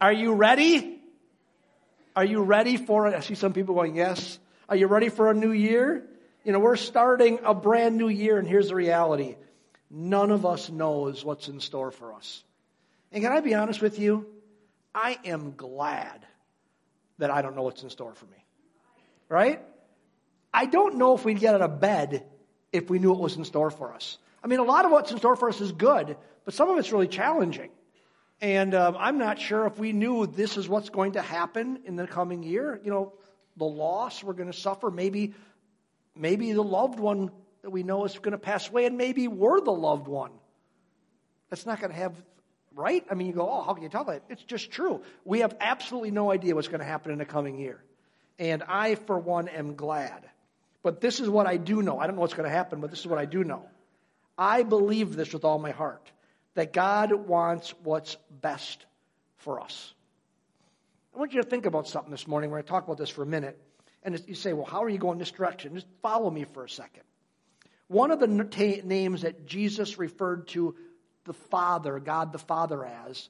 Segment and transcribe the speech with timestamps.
[0.00, 0.98] Are you ready?
[2.16, 3.14] Are you ready for it?
[3.14, 4.38] I see some people going, yes.
[4.68, 6.06] Are you ready for a new year?
[6.44, 9.36] You know, we're starting a brand new year, and here's the reality
[9.90, 12.44] none of us knows what's in store for us.
[13.12, 14.26] And can I be honest with you?
[14.94, 16.24] I am glad
[17.18, 18.44] that I don't know what's in store for me.
[19.28, 19.60] Right?
[20.54, 22.24] I don't know if we'd get out of bed
[22.72, 24.18] if we knew what was in store for us.
[24.42, 26.78] I mean, a lot of what's in store for us is good, but some of
[26.78, 27.70] it's really challenging.
[28.40, 31.96] And um, I'm not sure if we knew this is what's going to happen in
[31.96, 32.80] the coming year.
[32.82, 33.12] You know,
[33.56, 35.34] the loss we're going to suffer, maybe,
[36.16, 37.30] maybe the loved one
[37.62, 40.30] that we know is going to pass away, and maybe we're the loved one.
[41.50, 42.14] That's not going to have,
[42.74, 43.04] right?
[43.10, 44.22] I mean, you go, oh, how can you tell that?
[44.30, 45.02] It's just true.
[45.26, 47.82] We have absolutely no idea what's going to happen in the coming year.
[48.38, 50.24] And I, for one, am glad.
[50.82, 51.98] But this is what I do know.
[51.98, 53.66] I don't know what's going to happen, but this is what I do know.
[54.38, 56.10] I believe this with all my heart
[56.54, 58.84] that God wants what's best
[59.38, 59.94] for us.
[61.14, 62.50] I want you to think about something this morning.
[62.50, 63.58] We're going to talk about this for a minute.
[64.02, 65.74] And you say, well, how are you going this direction?
[65.74, 67.02] Just follow me for a second.
[67.88, 68.28] One of the
[68.84, 70.76] names that Jesus referred to
[71.24, 73.28] the Father, God the Father, as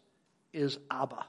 [0.53, 1.25] is Abba.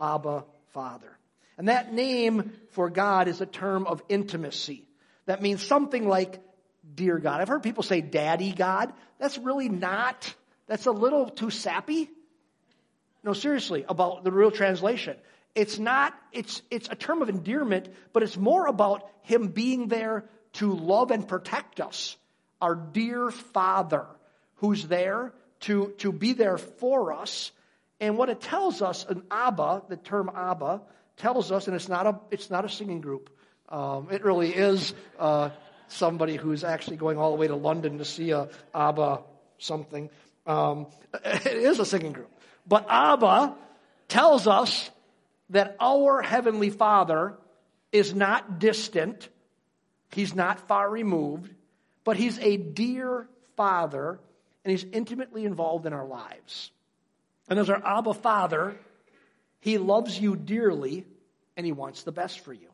[0.00, 1.16] Abba, Father.
[1.56, 4.84] And that name for God is a term of intimacy.
[5.26, 6.40] That means something like
[6.94, 7.40] dear God.
[7.40, 8.92] I've heard people say daddy God.
[9.18, 10.34] That's really not,
[10.68, 12.10] that's a little too sappy.
[13.24, 15.16] No, seriously, about the real translation.
[15.54, 20.24] It's not, it's, it's a term of endearment, but it's more about him being there
[20.54, 22.16] to love and protect us.
[22.60, 24.06] Our dear Father
[24.58, 27.50] who's there to, to be there for us.
[28.00, 30.82] And what it tells us, an Abba, the term Abba,
[31.16, 33.30] tells us, and it's not a, it's not a singing group.
[33.68, 35.50] Um, it really is uh,
[35.88, 39.22] somebody who's actually going all the way to London to see a Abba
[39.58, 40.10] something.
[40.48, 40.86] Um,
[41.24, 42.30] it is a singing group.
[42.66, 43.54] But Abba
[44.08, 44.90] tells us
[45.50, 47.34] that our Heavenly Father
[47.92, 49.28] is not distant.
[50.10, 51.54] He's not far removed,
[52.02, 54.18] but He's a dear Father,
[54.64, 56.70] and He's intimately involved in our lives.
[57.48, 58.76] And as our Abba Father,
[59.60, 61.04] He loves you dearly,
[61.56, 62.67] and He wants the best for you.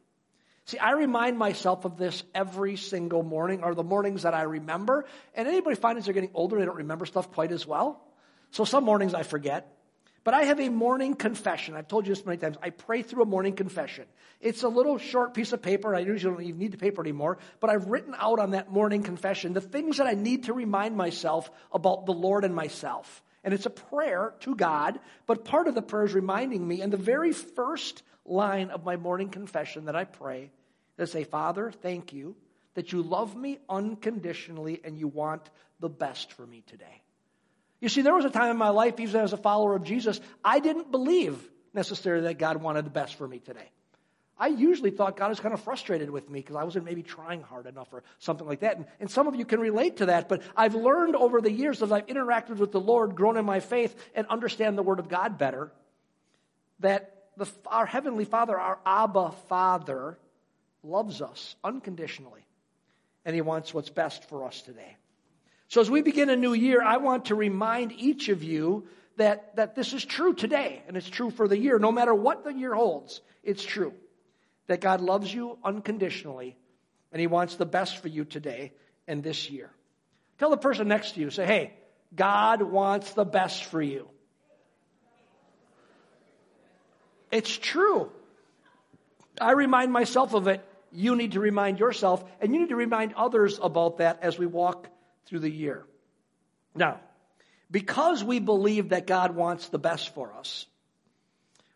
[0.67, 5.05] See, I remind myself of this every single morning, or the mornings that I remember.
[5.35, 8.03] And anybody find as they're getting older, they don't remember stuff quite as well.
[8.51, 9.71] So some mornings I forget.
[10.25, 11.75] But I have a morning confession.
[11.75, 12.57] I've told you this many times.
[12.63, 14.07] I pray through a morning confession.
[14.41, 15.95] It's a little short piece of paper.
[15.95, 17.37] I usually don't even need the paper anymore.
[17.61, 20.97] But I've written out on that morning confession the things that I need to remind
[20.97, 23.23] myself about the Lord and myself.
[23.45, 26.81] And it's a prayer to God, but part of the prayer is reminding me.
[26.81, 30.51] And the very first line of my morning confession that I pray
[30.99, 32.37] is say, Father, thank you
[32.75, 35.49] that you love me unconditionally and you want
[35.81, 37.03] the best for me today.
[37.81, 40.21] You see, there was a time in my life, even as a follower of Jesus,
[40.43, 41.39] I didn't believe
[41.75, 43.71] necessarily that God wanted the best for me today.
[44.39, 47.43] I usually thought God was kind of frustrated with me because I wasn't maybe trying
[47.43, 48.77] hard enough or something like that.
[48.77, 51.83] And, and, some of you can relate to that, but I've learned over the years
[51.83, 55.09] as I've interacted with the Lord, grown in my faith, and understand the Word of
[55.09, 55.71] God better,
[56.81, 60.19] that the, our Heavenly Father, our Abba Father,
[60.83, 62.45] loves us unconditionally.
[63.25, 64.97] And He wants what's best for us today.
[65.69, 69.55] So as we begin a new year, I want to remind each of you that,
[69.57, 71.79] that this is true today, and it's true for the year.
[71.79, 73.95] No matter what the year holds, it's true.
[74.67, 76.57] That God loves you unconditionally,
[77.13, 78.73] and He wants the best for you today
[79.07, 79.71] and this year.
[80.39, 81.75] Tell the person next to you, say, hey,
[82.15, 84.09] God wants the best for you.
[87.31, 88.11] It's true.
[89.41, 90.65] I remind myself of it.
[90.93, 94.47] You need to remind yourself, and you need to remind others about that as we
[94.47, 94.89] walk
[95.27, 95.85] through the year.
[96.75, 97.01] Now,
[97.71, 100.67] because we believe that God wants the best for us,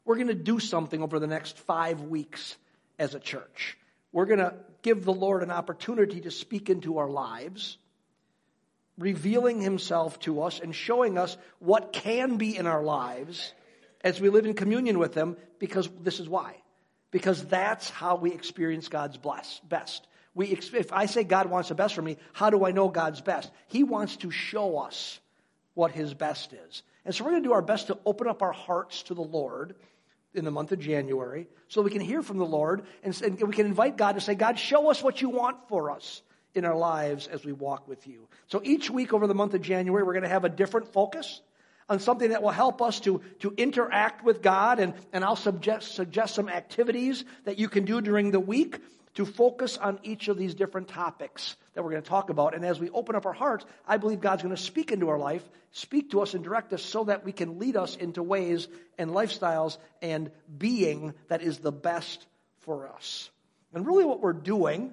[0.05, 2.57] we're going to do something over the next five weeks
[2.99, 3.77] as a church.
[4.13, 7.79] We're going to give the Lord an opportunity to speak into our lives,
[8.97, 13.53] revealing Himself to us and showing us what can be in our lives
[14.03, 16.55] as we live in communion with Him, because this is why.
[17.11, 20.07] Because that's how we experience God's bless, best.
[20.35, 23.21] We, if I say God wants the best for me, how do I know God's
[23.21, 23.51] best?
[23.69, 25.19] He wants to show us
[25.75, 26.83] what His best is.
[27.05, 29.23] And so we're going to do our best to open up our hearts to the
[29.23, 29.75] Lord
[30.35, 33.55] in the month of January so we can hear from the Lord and, and we
[33.55, 36.23] can invite God to say, God, show us what you want for us
[36.55, 38.29] in our lives as we walk with you.
[38.49, 41.41] So each week over the month of January, we're going to have a different focus
[41.89, 44.79] on something that will help us to, to interact with God.
[44.79, 48.79] And, and I'll suggest, suggest some activities that you can do during the week
[49.19, 52.55] to focus on each of these different topics that we're going to talk about.
[52.55, 55.19] And as we open up our hearts, I believe God's going to speak into our
[55.19, 55.43] life,
[55.73, 59.11] speak to us and direct us so that we can lead us into ways and
[59.11, 62.29] lifestyles and being that is the best
[62.61, 63.29] for us.
[63.75, 64.93] And really what we're doing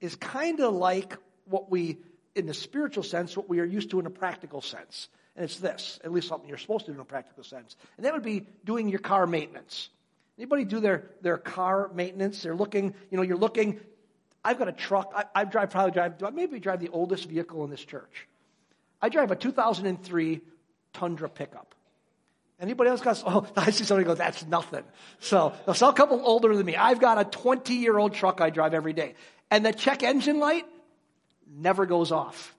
[0.00, 1.16] is kind of like
[1.46, 1.98] what we,
[2.36, 5.08] in the spiritual sense, what we are used to in a practical sense.
[5.34, 7.74] And it's this, at least something you're supposed to do in a practical sense.
[7.96, 9.88] And that would be doing your car maintenance.
[10.38, 12.42] Anybody do their, their car maintenance?
[12.42, 13.80] They're looking, you know, you're looking.
[14.44, 15.12] I've got a truck.
[15.14, 18.28] I, I drive, probably drive, maybe drive the oldest vehicle in this church.
[19.02, 20.40] I drive a 2003
[20.92, 21.74] Tundra pickup.
[22.60, 24.84] Anybody else got, oh, I see somebody go, that's nothing.
[25.20, 26.76] So, so a couple older than me.
[26.76, 29.14] I've got a 20 year old truck I drive every day.
[29.50, 30.66] And the check engine light
[31.48, 32.54] never goes off.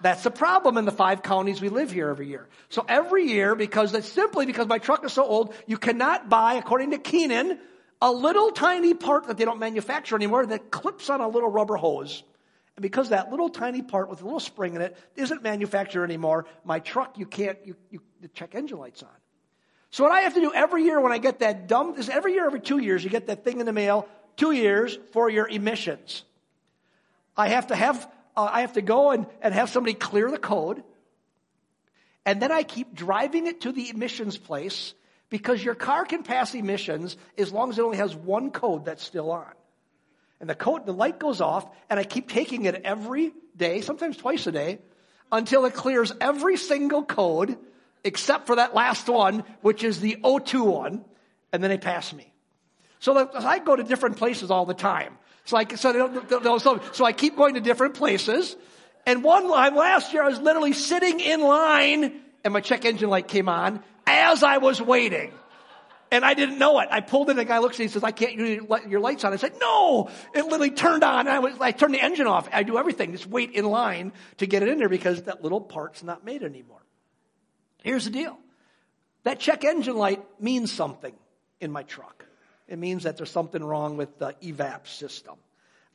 [0.00, 2.46] That's the problem in the five counties we live here every year.
[2.68, 6.54] So every year, because that's simply because my truck is so old, you cannot buy,
[6.54, 7.58] according to Keenan,
[8.00, 11.76] a little tiny part that they don't manufacture anymore that clips on a little rubber
[11.76, 12.22] hose.
[12.76, 16.46] And because that little tiny part with a little spring in it isn't manufactured anymore,
[16.64, 18.00] my truck, you can't, you, you,
[18.34, 19.08] check engine light's on.
[19.90, 22.34] So what I have to do every year when I get that dumb, is every
[22.34, 24.06] year, every two years, you get that thing in the mail,
[24.36, 26.22] two years for your emissions.
[27.36, 28.08] I have to have
[28.38, 30.84] uh, I have to go and, and have somebody clear the code.
[32.24, 34.94] And then I keep driving it to the emissions place
[35.28, 39.02] because your car can pass emissions as long as it only has one code that's
[39.02, 39.52] still on.
[40.40, 44.16] And the code, the light goes off, and I keep taking it every day, sometimes
[44.16, 44.78] twice a day,
[45.32, 47.58] until it clears every single code
[48.04, 51.04] except for that last one, which is the O2 one,
[51.52, 52.32] and then they pass me.
[53.00, 55.18] So I go to different places all the time.
[55.48, 58.54] So I, so, so, so I keep going to different places.
[59.06, 63.08] And one line last year, I was literally sitting in line and my check engine
[63.08, 65.32] light came on as I was waiting.
[66.10, 66.88] And I didn't know it.
[66.90, 69.00] I pulled in, and the guy looks at me and says, I can't, you your
[69.00, 69.32] lights on.
[69.32, 71.26] I said, no, it literally turned on.
[71.28, 72.46] I was, I turned the engine off.
[72.52, 73.12] I do everything.
[73.12, 76.42] Just wait in line to get it in there because that little part's not made
[76.42, 76.84] anymore.
[77.82, 78.38] Here's the deal.
[79.22, 81.14] That check engine light means something
[81.58, 82.26] in my truck.
[82.68, 85.36] It means that there's something wrong with the evap system.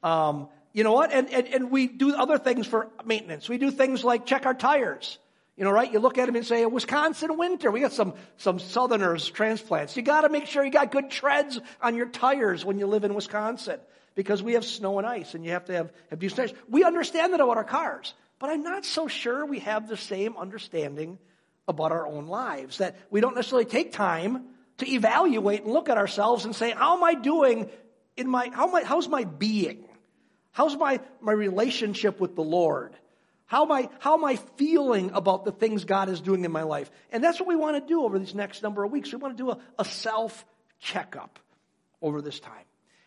[0.01, 1.11] Um, you know what?
[1.13, 3.47] And, and, and we do other things for maintenance.
[3.47, 5.19] We do things like check our tires.
[5.55, 5.91] You know, right?
[5.91, 7.69] You look at them and say, Wisconsin winter.
[7.69, 9.95] We got some, some Southerners transplants.
[9.95, 13.03] You got to make sure you got good treads on your tires when you live
[13.03, 13.79] in Wisconsin
[14.15, 16.53] because we have snow and ice and you have to have, have decent tires.
[16.67, 20.35] We understand that about our cars, but I'm not so sure we have the same
[20.37, 21.19] understanding
[21.67, 24.47] about our own lives that we don't necessarily take time
[24.83, 27.69] to evaluate and look at ourselves and say, how am I doing
[28.17, 29.85] in my, how I, how's my being?
[30.51, 32.95] How's my, my relationship with the Lord?
[33.45, 36.63] How am, I, how am I feeling about the things God is doing in my
[36.63, 36.89] life?
[37.11, 39.11] And that's what we want to do over these next number of weeks.
[39.11, 40.45] We want to do a, a self
[40.79, 41.39] checkup
[42.01, 42.65] over this time.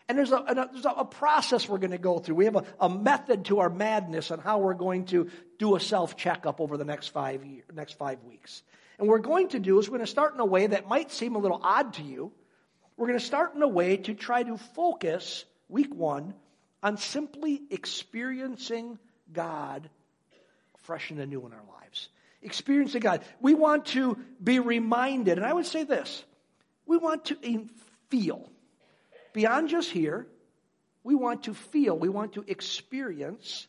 [0.09, 2.35] And there's a, a, there's a process we're going to go through.
[2.35, 5.79] We have a, a, method to our madness on how we're going to do a
[5.79, 8.63] self checkup over the next five, year, next five weeks.
[8.97, 10.87] And what we're going to do is we're going to start in a way that
[10.87, 12.31] might seem a little odd to you.
[12.95, 16.33] We're going to start in a way to try to focus, week one,
[16.81, 18.97] on simply experiencing
[19.31, 19.89] God
[20.87, 22.09] fresh and anew in our lives.
[22.41, 23.21] Experiencing God.
[23.41, 26.23] We want to be reminded, and I would say this
[26.85, 27.67] we want to
[28.09, 28.49] feel.
[29.33, 30.27] Beyond just hear,
[31.03, 33.67] we want to feel, we want to experience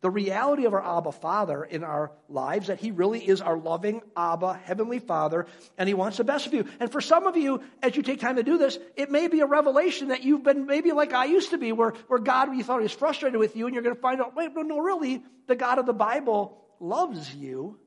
[0.00, 4.00] the reality of our Abba Father in our lives, that He really is our loving
[4.16, 6.66] Abba, Heavenly Father, and He wants the best of you.
[6.78, 9.40] And for some of you, as you take time to do this, it may be
[9.40, 12.64] a revelation that you've been maybe like I used to be, where, where God, you
[12.64, 14.78] thought He was frustrated with you, and you're going to find out, wait, no, no,
[14.78, 17.78] really, the God of the Bible loves you.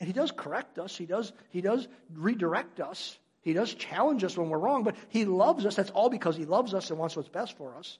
[0.00, 4.36] And He does correct us, He does, he does redirect us, He does challenge us
[4.36, 5.76] when we're wrong, but He loves us.
[5.76, 7.98] That's all because He loves us and wants what's best for us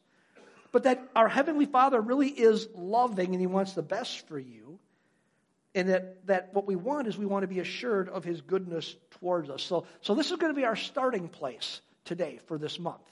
[0.73, 4.79] but that our Heavenly Father really is loving and He wants the best for you.
[5.75, 8.97] And that, that what we want is we want to be assured of His goodness
[9.13, 9.63] towards us.
[9.63, 13.03] So, so this is going to be our starting place today for this month.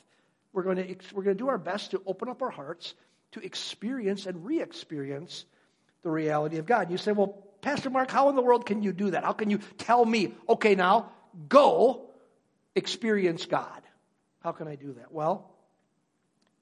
[0.53, 2.95] We're going, to, we're going to do our best to open up our hearts
[3.33, 5.45] to experience and re experience
[6.03, 6.91] the reality of God.
[6.91, 9.25] You say, well, Pastor Mark, how in the world can you do that?
[9.25, 11.11] How can you tell me, okay, now
[11.49, 12.07] go
[12.75, 13.83] experience God?
[14.41, 15.13] How can I do that?
[15.13, 15.51] Well,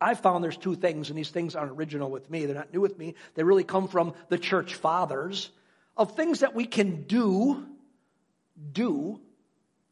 [0.01, 2.47] I found there's two things, and these things aren't original with me.
[2.47, 3.15] They're not new with me.
[3.35, 5.51] They really come from the church fathers
[5.97, 7.67] of things that we can do,
[8.73, 9.21] do,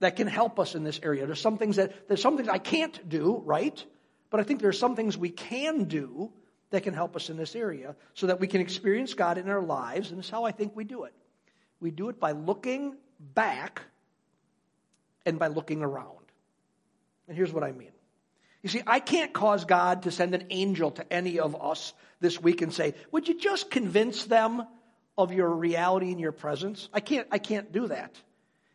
[0.01, 1.25] that can help us in this area.
[1.25, 3.83] There's some things that, there's some things I can't do, right?
[4.29, 6.31] But I think there's some things we can do
[6.71, 9.63] that can help us in this area so that we can experience God in our
[9.63, 10.11] lives.
[10.11, 11.15] And is how I think we do it.
[11.81, 13.81] We do it by looking back
[15.25, 16.19] and by looking around.
[17.29, 17.94] And here's what I mean.
[18.65, 22.41] You see, I can't cause God to send an angel to any of us this
[22.41, 24.67] week and say, Would you just convince them
[25.19, 26.89] of your reality and your presence?
[26.91, 28.17] I can't, I can't do that.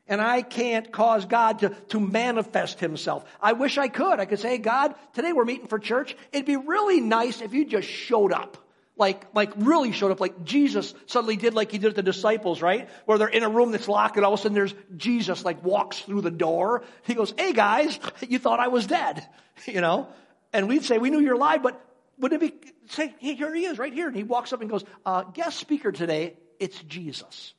[0.07, 3.25] And I can't cause God to, to manifest himself.
[3.41, 4.19] I wish I could.
[4.19, 6.15] I could say, God, today we're meeting for church.
[6.31, 8.57] It'd be really nice if you just showed up
[8.99, 12.61] like, like really showed up, like Jesus suddenly did like he did with the disciples,
[12.61, 12.89] right?
[13.05, 15.63] Where they're in a room that's locked and all of a sudden there's Jesus like
[15.63, 16.83] walks through the door.
[17.05, 19.27] He goes, hey guys, you thought I was dead,
[19.65, 20.07] you know?
[20.53, 21.81] And we'd say, we knew you're alive, but
[22.17, 24.07] wouldn't it be, say, hey, here he is right here.
[24.07, 27.53] And he walks up and goes, uh, guest speaker today, it's Jesus.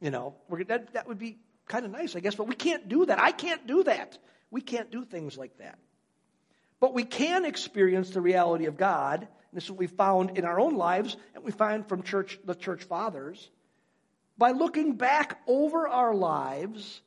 [0.00, 0.34] You know,
[0.68, 3.20] that, that would be kind of nice, I guess, but we can't do that.
[3.20, 4.18] I can't do that.
[4.50, 5.78] We can't do things like that.
[6.80, 10.60] But we can experience the reality of God this is what we found in our
[10.60, 13.50] own lives and we find from church, the church fathers.
[14.38, 17.00] By looking back over our lives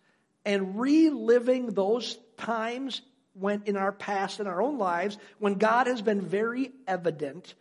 [0.46, 3.02] and reliving those times
[3.34, 7.54] when in our past, in our own lives, when God has been very evident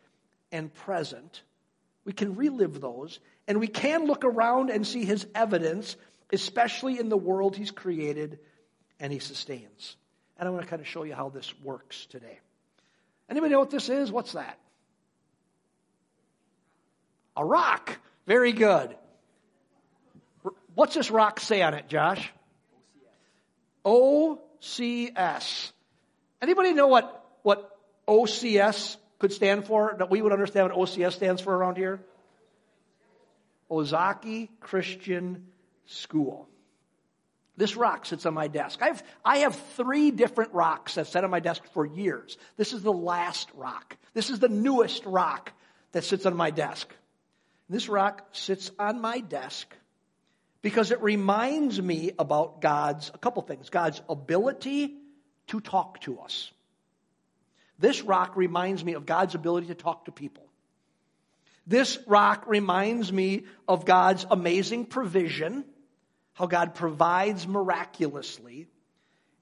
[0.50, 1.42] and present,
[2.04, 5.96] we can relive those and we can look around and see his evidence,
[6.32, 8.38] especially in the world he's created
[8.98, 9.96] and he sustains.
[10.38, 12.38] And I want to kind of show you how this works today.
[13.28, 14.10] Anybody know what this is?
[14.10, 14.58] What's that?
[17.38, 17.96] A rock.
[18.26, 18.96] Very good.
[20.74, 22.32] What's this rock say on it, Josh?
[23.84, 25.72] OCS.
[26.42, 27.78] Anybody know what, what
[28.08, 29.94] OCS could stand for?
[29.98, 32.00] That we would understand what OCS stands for around here?
[33.70, 35.46] Ozaukee Christian
[35.86, 36.48] School.
[37.56, 38.82] This rock sits on my desk.
[38.82, 42.36] I've, I have three different rocks that sat on my desk for years.
[42.56, 43.96] This is the last rock.
[44.14, 45.52] This is the newest rock
[45.92, 46.92] that sits on my desk.
[47.68, 49.74] This rock sits on my desk
[50.62, 54.94] because it reminds me about God's, a couple things, God's ability
[55.48, 56.50] to talk to us.
[57.78, 60.44] This rock reminds me of God's ability to talk to people.
[61.66, 65.64] This rock reminds me of God's amazing provision,
[66.32, 68.66] how God provides miraculously.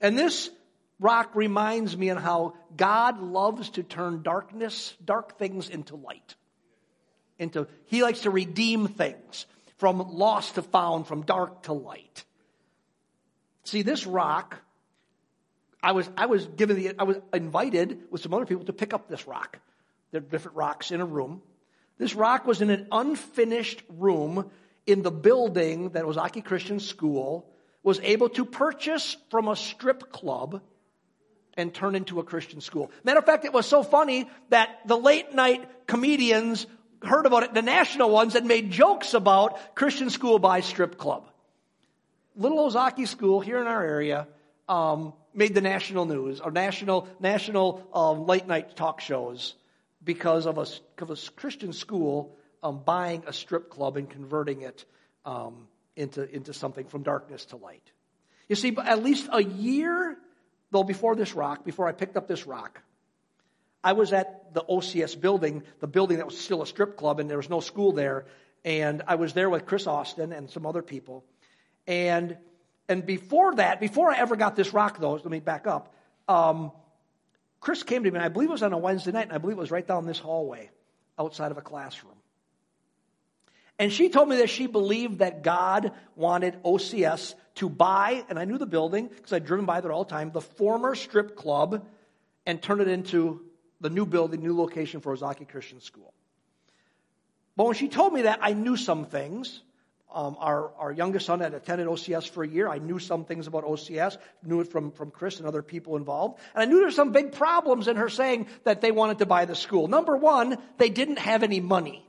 [0.01, 0.51] And this
[0.99, 6.35] rock reminds me of how God loves to turn darkness, dark things into light
[7.39, 9.47] into, he likes to redeem things
[9.79, 12.25] from lost to found, from dark to light.
[13.65, 14.59] See, this rock,
[15.83, 18.95] I was, I was given the, I was invited with some other people to pick
[18.95, 19.59] up this rock.
[20.13, 21.43] There are different rocks in a room.
[21.99, 24.51] This rock was in an unfinished room
[24.87, 27.51] in the building that was Ozaukee Christian School,
[27.83, 30.63] was able to purchase from a strip club
[31.57, 32.91] and turn into a Christian school.
[33.03, 36.67] Matter of fact, it was so funny that the late night comedians
[37.03, 41.29] heard about it, the national ones, that made jokes about Christian School by Strip Club.
[42.37, 44.29] Little Ozaukee School here in our area
[44.69, 49.55] um, made the national news or national national um, late night talk shows
[50.05, 50.67] because of a,
[51.03, 54.85] of a Christian school um, buying a strip club and converting it
[55.25, 57.83] um, into, into something from darkness to light.
[58.49, 60.17] You see, at least a year
[60.71, 62.83] though before this rock, before I picked up this rock,
[63.87, 67.31] I was at the OCS building, the building that was still a strip club, and
[67.31, 68.27] there was no school there.
[68.65, 71.25] And I was there with Chris Austin and some other people.
[71.87, 72.37] And
[72.89, 75.95] and before that, before I ever got this rock, though, let me back up.
[76.27, 76.73] Um,
[77.61, 79.39] Chris came to me, and I believe it was on a Wednesday night, and I
[79.39, 80.69] believe it was right down this hallway
[81.17, 82.17] outside of a classroom.
[83.79, 88.47] And she told me that she believed that God wanted OCS to buy, and I
[88.47, 91.87] knew the building because I'd driven by there all the time, the former strip club
[92.47, 93.47] and turn it into
[93.81, 96.13] the new building, new location for Ozaukee Christian School.
[97.57, 99.63] But when she told me that, I knew some things.
[100.13, 102.69] Um, our, our youngest son had attended OCS for a year.
[102.69, 106.39] I knew some things about OCS, knew it from, from Chris and other people involved.
[106.55, 109.27] And I knew there were some big problems in her saying that they wanted to
[109.27, 109.89] buy the school.
[109.89, 112.07] Number one, they didn't have any money.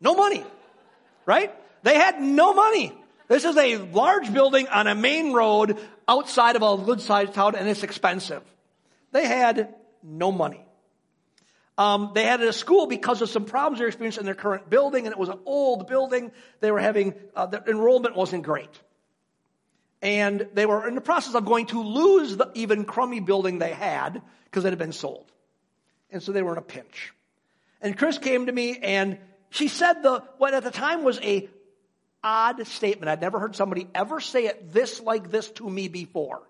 [0.00, 0.44] No money.
[1.24, 1.54] Right?
[1.82, 2.92] They had no money.
[3.28, 5.78] This is a large building on a main road
[6.08, 8.42] outside of a good sized town and it's expensive.
[9.12, 9.74] They had
[10.06, 10.64] no money.
[11.78, 15.06] Um, they had a school because of some problems they experienced in their current building,
[15.06, 16.32] and it was an old building.
[16.60, 18.70] They were having, uh, the enrollment wasn't great.
[20.00, 23.72] And they were in the process of going to lose the even crummy building they
[23.72, 25.30] had because it had been sold.
[26.10, 27.12] And so they were in a pinch.
[27.80, 29.18] And Chris came to me and
[29.50, 31.48] she said the, what at the time was a
[32.22, 33.08] odd statement.
[33.08, 36.42] I'd never heard somebody ever say it this like this to me before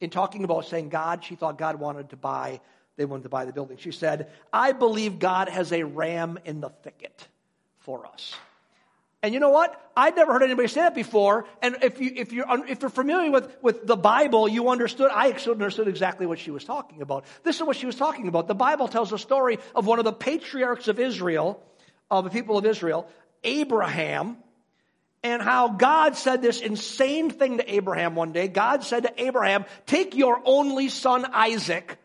[0.00, 2.60] in talking about saying God, she thought God wanted to buy,
[2.96, 3.76] they wanted to buy the building.
[3.78, 7.26] She said, I believe God has a ram in the thicket
[7.78, 8.34] for us.
[9.22, 9.80] And you know what?
[9.96, 11.46] I'd never heard anybody say that before.
[11.60, 15.10] And if you if you're if you're familiar with with the Bible, you understood.
[15.12, 17.24] I understood exactly what she was talking about.
[17.42, 18.46] This is what she was talking about.
[18.46, 21.60] The Bible tells a story of one of the patriarchs of Israel,
[22.10, 23.08] of the people of Israel,
[23.42, 24.36] Abraham,
[25.32, 28.48] and how God said this insane thing to Abraham one day.
[28.48, 31.98] God said to Abraham, "Take your only son Isaac."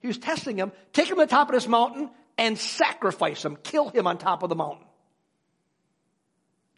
[0.00, 0.72] He was testing him.
[0.92, 3.56] Take him to the top of this mountain and sacrifice him.
[3.56, 4.86] Kill him on top of the mountain.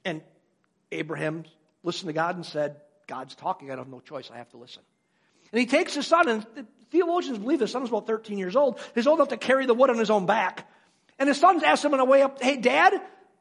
[0.04, 0.22] And
[0.90, 1.44] Abraham
[1.84, 2.76] listened to God and said,
[3.06, 3.70] God's talking.
[3.70, 4.30] I have no choice.
[4.32, 4.82] I have to listen.
[5.52, 6.46] And he takes his son, and
[6.90, 8.80] theologians believe his son was about 13 years old.
[8.94, 10.68] He's old enough to carry the wood on his own back.
[11.18, 12.94] And his son's asked him on the way up, Hey, dad,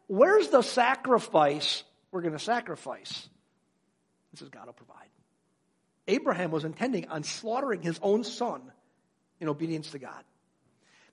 [0.08, 3.30] where's the sacrifice we're going to sacrifice?
[4.32, 5.08] He says, God will provide.
[6.08, 8.62] Abraham was intending on slaughtering his own son
[9.40, 10.24] in obedience to God.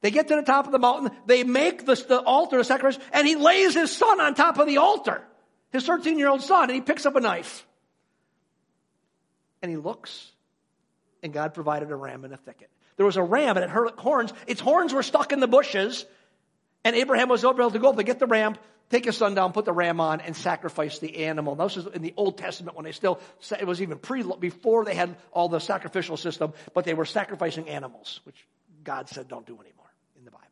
[0.00, 3.02] They get to the top of the mountain, they make the, the altar, the sacrifice,
[3.12, 5.23] and he lays his son on top of the altar
[5.71, 7.67] his 13 year old son, and he picks up a knife.
[9.61, 10.31] And he looks,
[11.23, 12.71] and God provided a ram in a thicket.
[12.97, 14.33] There was a ram, and it had horns.
[14.47, 16.07] Its horns were stuck in the bushes,
[16.85, 18.57] and Abraham was able to go up to get the ram,
[18.90, 21.57] take his son down, put the ram on, and sacrifice the animal.
[21.57, 23.21] Now, this is in the Old Testament when they still,
[23.59, 27.68] it was even pre, before they had all the sacrificial system, but they were sacrificing
[27.68, 28.47] animals, which
[28.85, 29.75] God said don't do anymore.
[30.16, 30.47] In the Bible.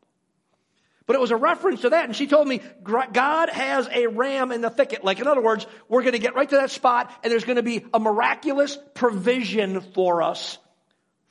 [1.05, 2.05] But it was a reference to that.
[2.05, 5.03] And she told me, God has a ram in the thicket.
[5.03, 7.85] Like, in other words, we're to get right to that spot and there's to be
[7.93, 10.57] a miraculous provision for us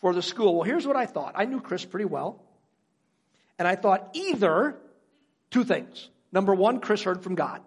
[0.00, 0.56] for the school.
[0.56, 1.34] Well, here's what I thought.
[1.36, 2.42] I knew Chris pretty well.
[3.58, 4.76] And I thought either
[5.50, 6.08] two things.
[6.36, 7.62] Number one, Chris heard from God.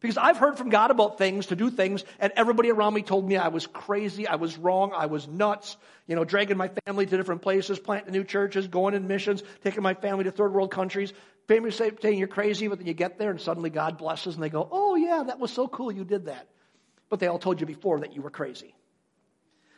[0.00, 3.24] Because I've heard from God about things, to do things, and everybody around me told
[3.24, 5.76] me I was crazy, I was wrong, I was nuts,
[6.08, 9.84] you know, dragging my family to different places, planting new churches, going in missions, taking
[9.84, 11.12] my family to third world countries.
[11.48, 14.48] Say, saying you're crazy, but then you get there and suddenly God blesses and they
[14.48, 16.48] go, oh yeah, that was so cool, you did that.
[17.10, 18.74] But they all told you before that you were crazy.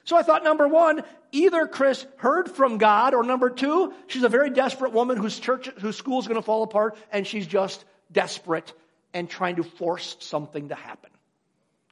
[0.05, 4.31] So I thought number one, either Chris heard from God, or number two, she's a
[4.31, 8.73] very desperate woman whose church, whose school's going to fall apart, and she's just desperate
[9.15, 11.11] and trying to force something to happen.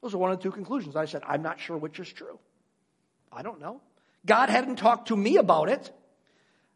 [0.03, 0.97] Those are one of the two conclusions.
[0.97, 2.39] I said, I'm not sure which is true.
[3.33, 3.81] I don't know.
[4.27, 5.91] God hadn't talked to me about it.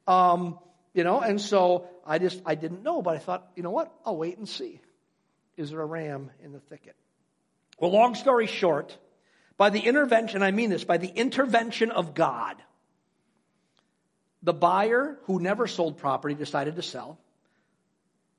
[0.07, 0.59] Um,
[0.92, 3.92] you know, and so I just, I didn't know, but I thought, you know what?
[4.04, 4.80] I'll wait and see.
[5.57, 6.94] Is there a ram in the thicket?
[7.78, 8.96] Well, long story short,
[9.57, 12.57] by the intervention, I mean this, by the intervention of God,
[14.42, 17.18] the buyer who never sold property decided to sell.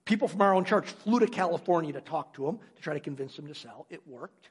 [0.05, 2.99] People from our own church flew to California to talk to him to try to
[2.99, 3.87] convince him to sell.
[3.89, 4.49] It worked.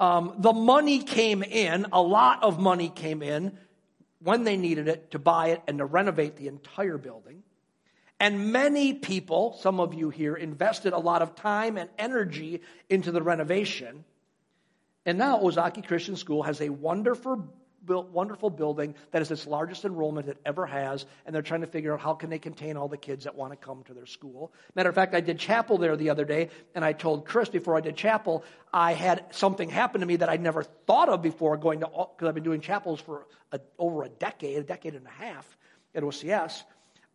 [0.00, 3.58] Um, the money came in, a lot of money came in
[4.22, 7.42] when they needed it to buy it and to renovate the entire building.
[8.18, 13.12] And many people, some of you here, invested a lot of time and energy into
[13.12, 14.04] the renovation.
[15.06, 17.48] And now Ozaukee Christian School has a wonderful
[17.86, 21.92] wonderful building that is its largest enrollment it ever has, and they're trying to figure
[21.94, 24.52] out how can they contain all the kids that want to come to their school.
[24.74, 27.76] Matter of fact, I did chapel there the other day, and I told Chris before
[27.76, 31.56] I did chapel, I had something happen to me that I'd never thought of before
[31.56, 35.06] going to, because I've been doing chapels for a, over a decade, a decade and
[35.06, 35.56] a half
[35.94, 36.62] at OCS.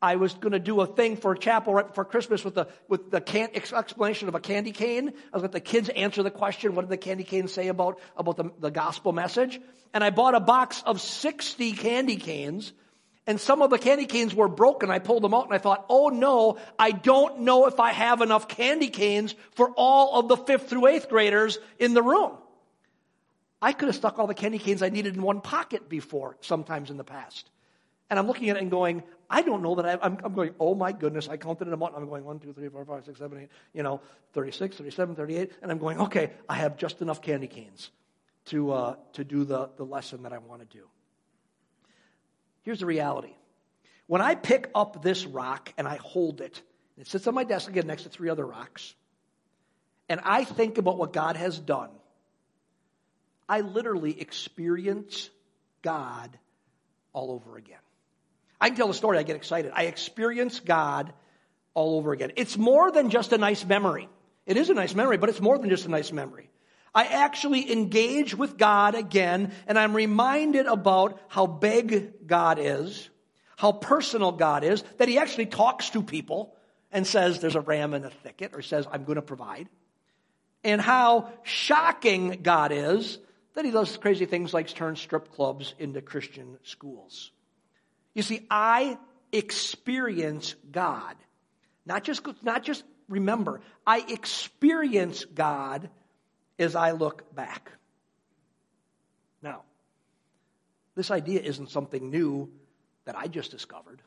[0.05, 3.09] I was going to do a thing for chapel right before Christmas with the with
[3.09, 5.13] the can, explanation of a candy cane.
[5.33, 7.99] I was let the kids answer the question, "What did the candy cane say about
[8.15, 9.59] about the, the gospel message?"
[9.95, 12.71] And I bought a box of sixty candy canes,
[13.25, 14.91] and some of the candy canes were broken.
[14.91, 18.21] I pulled them out, and I thought, "Oh no, I don't know if I have
[18.21, 22.37] enough candy canes for all of the fifth through eighth graders in the room."
[23.59, 26.91] I could have stuck all the candy canes I needed in one pocket before, sometimes
[26.91, 27.49] in the past.
[28.07, 30.53] And I'm looking at it and going, I don't know that I, am I'm going,
[30.59, 31.93] oh my goodness, I counted them out.
[31.95, 34.01] I'm going 1, 2, 3, 4, 5, 6, 7, 8, you know,
[34.33, 35.51] 36, 37, 38.
[35.61, 37.89] And I'm going, okay, I have just enough candy canes
[38.45, 40.85] to, uh, to do the, the lesson that I want to do.
[42.61, 43.33] Here's the reality.
[44.07, 46.61] When I pick up this rock and I hold it,
[46.97, 48.93] it sits on my desk again next to three other rocks,
[50.07, 51.89] and I think about what God has done,
[53.49, 55.29] I literally experience
[55.81, 56.38] God
[57.13, 57.77] all over again.
[58.65, 59.71] I can tell the story, I get excited.
[59.75, 61.13] I experience God
[61.75, 62.32] all over again.
[62.36, 64.10] It's more than just a nice memory.
[64.47, 66.49] It is a nice memory, but it's more than just a nice memory.
[66.91, 73.08] I actually engage with God again, and I'm reminded about how big God is,
[73.56, 76.56] how personal God is, that He actually talks to people
[76.91, 79.69] and says, There's a ram in the thicket, or says, I'm going to provide.
[80.63, 83.19] And how shocking God is
[83.54, 87.30] that He does crazy things like turn strip clubs into Christian schools.
[88.15, 88.97] You see, I
[89.32, 91.15] experience God.
[91.86, 93.62] Not just, not just remember.
[93.86, 95.89] I experience God
[96.58, 97.71] as I look back.
[99.43, 99.62] Now,
[100.95, 102.49] this idea isn't something new
[103.04, 104.01] that I just discovered.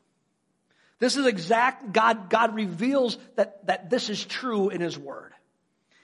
[0.97, 5.31] This is exact, God, God reveals that, that this is true in His Word.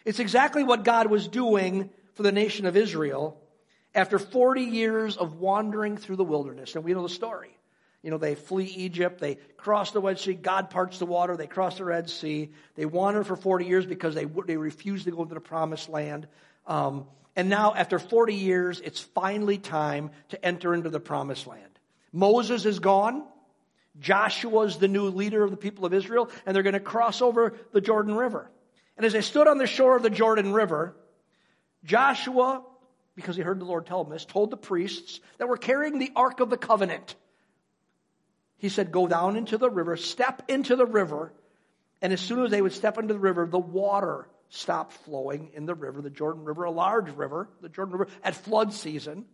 [0.05, 3.41] It's exactly what God was doing for the nation of Israel
[3.93, 6.75] after 40 years of wandering through the wilderness.
[6.75, 7.57] And we know the story.
[8.05, 11.47] You know, they flee Egypt, they cross the Red Sea, God parts the water, they
[11.47, 12.51] cross the Red Sea.
[12.75, 16.27] They wander for 40 years because they, they refused to go into the promised land.
[16.67, 21.79] Um, and now, after 40 years, it's finally time to enter into the promised land.
[22.13, 23.23] Moses is gone.
[23.99, 27.23] Joshua is the new leader of the people of Israel, and they're going to cross
[27.23, 28.51] over the Jordan River.
[28.97, 30.95] And as they stood on the shore of the Jordan River,
[31.83, 32.63] Joshua,
[33.15, 36.11] because he heard the Lord tell him this, told the priests that were carrying the
[36.15, 37.15] Ark of the Covenant.
[38.57, 41.33] He said, Go down into the river, step into the river,
[42.01, 45.65] and as soon as they would step into the river, the water stopped flowing in
[45.65, 49.25] the river, the Jordan River, a large river, the Jordan River, at flood season.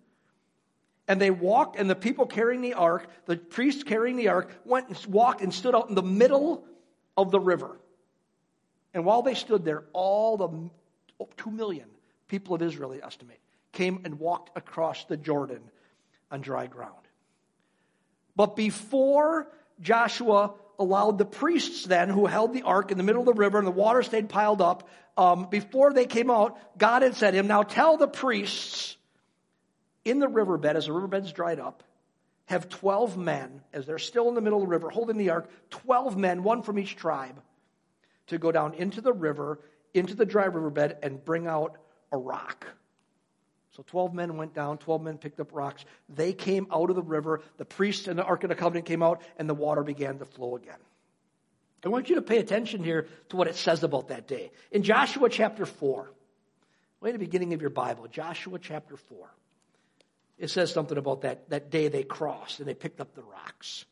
[1.08, 4.88] And they walked, and the people carrying the ark, the priests carrying the ark, went
[4.88, 6.64] and walked and stood out in the middle
[7.18, 7.78] of the river.
[8.94, 10.70] And while they stood there, all the
[11.20, 11.90] oh, two million
[12.28, 13.40] people of Israel, they estimate,
[13.72, 15.62] came and walked across the Jordan
[16.30, 17.01] on dry ground.
[18.42, 19.50] But before
[19.82, 23.60] Joshua allowed the priests then, who held the ark in the middle of the river
[23.60, 27.38] and the water stayed piled up, um, before they came out, God had said to
[27.38, 28.98] him, Now tell the priests
[30.04, 31.84] in the riverbed, as the riverbed's dried up,
[32.46, 35.48] have 12 men, as they're still in the middle of the river holding the ark,
[35.70, 37.40] 12 men, one from each tribe,
[38.26, 39.60] to go down into the river,
[39.94, 41.78] into the dry riverbed, and bring out
[42.12, 42.66] a rock.
[43.76, 45.86] So 12 men went down, 12 men picked up rocks.
[46.10, 47.42] They came out of the river.
[47.58, 50.26] The priests and the Ark of the Covenant came out, and the water began to
[50.26, 50.80] flow again.
[51.84, 54.52] I want you to pay attention here to what it says about that day.
[54.72, 56.12] In Joshua chapter 4,
[57.00, 59.18] way at the beginning of your Bible, Joshua chapter 4,
[60.38, 63.86] it says something about that, that day they crossed and they picked up the rocks.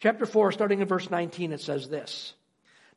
[0.00, 2.34] Chapter 4, starting in verse 19, it says this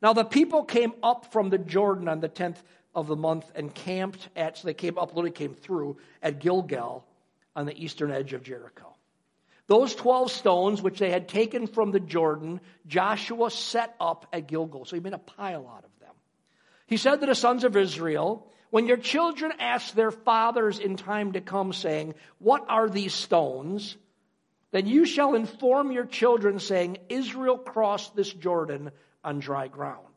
[0.01, 2.57] Now the people came up from the Jordan on the 10th
[2.95, 7.05] of the month and camped at, so they came up, literally came through at Gilgal
[7.55, 8.95] on the eastern edge of Jericho.
[9.67, 14.85] Those 12 stones, which they had taken from the Jordan, Joshua set up at Gilgal.
[14.85, 16.13] So he made a pile out of them.
[16.87, 21.33] He said to the sons of Israel, When your children ask their fathers in time
[21.33, 23.97] to come, saying, What are these stones?
[24.71, 28.91] Then you shall inform your children, saying, Israel crossed this Jordan
[29.23, 30.14] on dry ground.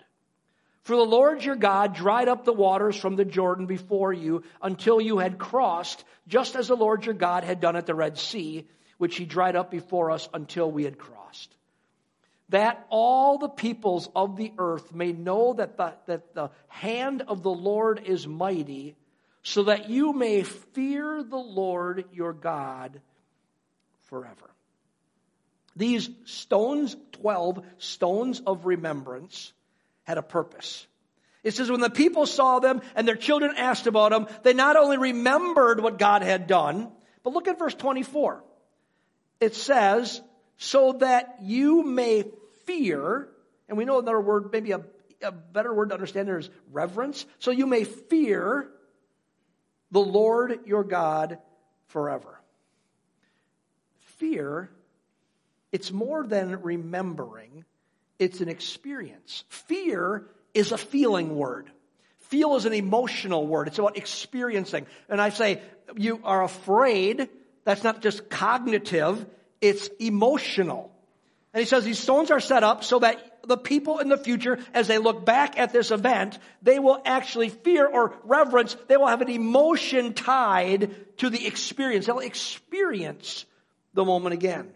[0.89, 5.03] For the Lord your God dried up the waters from the Jordan before you until
[5.03, 8.67] you had crossed, just as the Lord your God had done at the Red Sea
[8.97, 11.55] which he dried up before us until we had crossed.
[12.49, 17.43] That all the peoples of the earth may know that the, that the hand of
[17.43, 18.97] the Lord is mighty,
[19.43, 23.03] so that you may fear the Lord your God
[24.05, 24.51] forever.
[25.77, 29.53] These stones, 12 stones of remembrance,
[30.09, 30.87] had a purpose.
[31.45, 34.77] It says, when the people saw them and their children asked about them, they not
[34.77, 36.91] only remembered what God had done,
[37.23, 38.43] but look at verse 24
[39.41, 40.21] it says,
[40.57, 42.25] so that you may
[42.65, 43.29] fear,
[43.69, 44.81] and we know another word, maybe a,
[45.23, 47.25] a better word to understand there is reverence.
[47.39, 48.69] So you may fear
[49.93, 51.39] the Lord your God
[51.87, 52.41] forever.
[54.17, 54.71] Fear,
[55.71, 57.65] it's more than remembering,
[58.19, 59.45] it's an experience.
[59.49, 61.71] Fear is a feeling word.
[62.21, 63.69] Feel is an emotional word.
[63.69, 64.87] It's about experiencing.
[65.09, 65.63] And I say,
[65.97, 67.29] you are afraid
[67.65, 69.27] that's not just cognitive,
[69.61, 70.91] it's emotional.
[71.53, 74.59] And he says these stones are set up so that the people in the future,
[74.75, 79.07] as they look back at this event, they will actually fear or reverence, they will
[79.07, 82.07] have an emotion tied to the experience.
[82.07, 83.45] They'll experience
[83.95, 84.71] the moment again.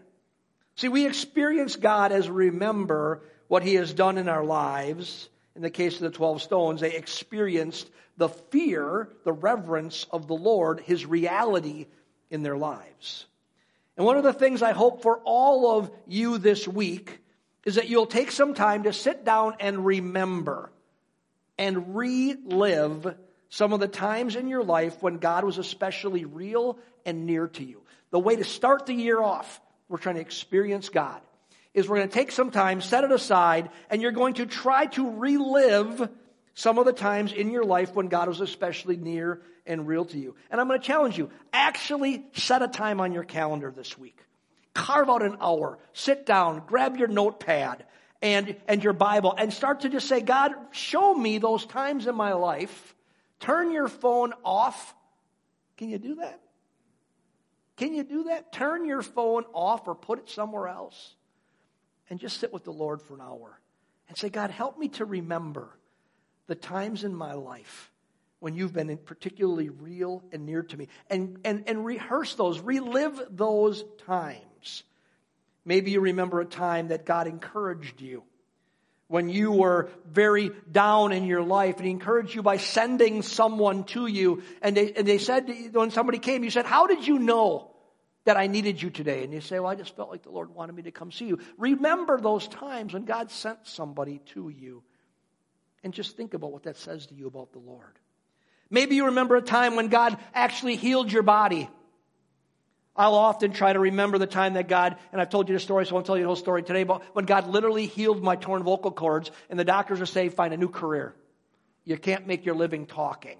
[0.75, 3.21] See, we experience God as remember
[3.53, 5.29] what He has done in our lives.
[5.55, 7.87] In the case of the 12 stones, they experienced
[8.17, 11.85] the fear, the reverence of the Lord, His reality
[12.31, 13.27] in their lives.
[13.95, 17.19] And one of the things I hope for all of you this week
[17.63, 20.71] is that you'll take some time to sit down and remember
[21.55, 23.15] and relive
[23.49, 27.63] some of the times in your life when God was especially real and near to
[27.63, 27.83] you.
[28.09, 31.21] The way to start the year off, we're trying to experience God,
[31.73, 34.85] is we're going to take some time, set it aside, and you're going to try
[34.87, 36.09] to relive
[36.53, 40.19] some of the times in your life when God was especially near and real to
[40.19, 40.35] you.
[40.51, 41.31] And I'm going to challenge you.
[41.51, 44.19] Actually set a time on your calendar this week.
[44.73, 45.79] Carve out an hour.
[45.93, 46.63] Sit down.
[46.67, 47.85] Grab your notepad
[48.21, 52.15] and, and your Bible and start to just say, God, show me those times in
[52.15, 52.95] my life.
[53.39, 54.93] Turn your phone off.
[55.77, 56.39] Can you do that?
[57.77, 58.53] Can you do that?
[58.53, 61.15] Turn your phone off or put it somewhere else
[62.09, 63.59] and just sit with the Lord for an hour
[64.07, 65.69] and say, God, help me to remember
[66.47, 67.91] the times in my life
[68.39, 73.21] when you've been particularly real and near to me and, and, and rehearse those, relive
[73.31, 74.83] those times.
[75.65, 78.23] Maybe you remember a time that God encouraged you
[79.07, 83.83] when you were very down in your life and he encouraged you by sending someone
[83.85, 87.19] to you and they, and they said when somebody came you said how did you
[87.19, 87.72] know
[88.25, 90.53] that i needed you today and you say well i just felt like the lord
[90.53, 94.83] wanted me to come see you remember those times when god sent somebody to you
[95.83, 97.99] and just think about what that says to you about the lord
[98.69, 101.69] maybe you remember a time when god actually healed your body
[102.95, 105.85] I'll often try to remember the time that God, and I've told you the story,
[105.85, 108.35] so I won't tell you the whole story today, but when God literally healed my
[108.35, 111.15] torn vocal cords, and the doctors are saying, find a new career.
[111.85, 113.37] You can't make your living talking.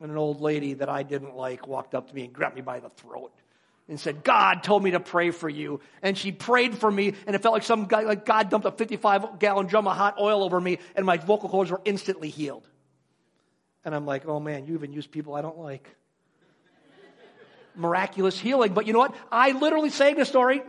[0.00, 2.62] And an old lady that I didn't like walked up to me and grabbed me
[2.62, 3.32] by the throat
[3.88, 5.80] and said, God told me to pray for you.
[6.02, 8.72] And she prayed for me, and it felt like some guy, like God dumped a
[8.72, 12.68] 55 gallon drum of hot oil over me, and my vocal cords were instantly healed.
[13.84, 15.88] And I'm like, oh man, you even use people I don't like
[17.76, 18.74] miraculous healing.
[18.74, 19.14] But you know what?
[19.30, 20.62] I literally saying the story,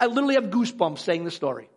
[0.00, 1.68] I literally have goosebumps saying the story.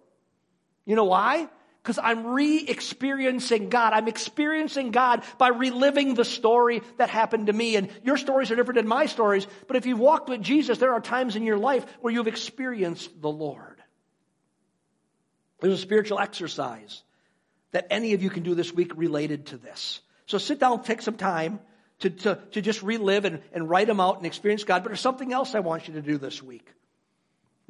[0.86, 1.48] You know why?
[1.82, 3.94] Because I'm re experiencing God.
[3.94, 7.76] I'm experiencing God by reliving the story that happened to me.
[7.76, 9.48] And your stories are different than my stories.
[9.68, 13.20] But if you've walked with Jesus, there are times in your life where you've experienced
[13.20, 13.82] the Lord.
[15.60, 17.02] There's a spiritual exercise
[17.72, 20.02] that any of you can do this week related to this.
[20.28, 21.60] So sit down, take some time
[22.00, 24.84] to, to, to just relive and, and write them out and experience God.
[24.84, 26.68] But there's something else I want you to do this week.